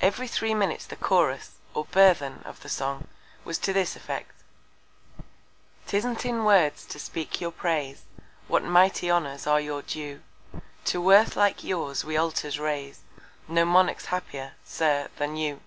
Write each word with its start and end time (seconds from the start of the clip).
Every 0.00 0.26
three 0.26 0.54
Minutes 0.54 0.86
the 0.86 0.96
Chorus, 0.96 1.52
or 1.72 1.84
Burthen 1.84 2.42
of 2.44 2.62
the 2.64 2.68
Song, 2.68 3.06
was 3.44 3.58
to 3.58 3.72
this 3.72 3.94
Effect. 3.94 4.34
_Tisn't 5.86 6.24
in 6.24 6.44
Words 6.44 6.84
to 6.86 6.98
speak 6.98 7.40
your 7.40 7.52
Praise; 7.52 8.02
What 8.48 8.64
mighty 8.64 9.08
Honours 9.08 9.46
are 9.46 9.60
your 9.60 9.82
Due! 9.82 10.22
To 10.86 11.00
worth 11.00 11.36
like 11.36 11.62
yours 11.62 12.04
we 12.04 12.16
Altars 12.16 12.58
raise, 12.58 13.02
No 13.46 13.64
Monarch's 13.64 14.06
happier, 14.06 14.54
Sir, 14.64 15.08
than 15.16 15.36
you. 15.36 15.60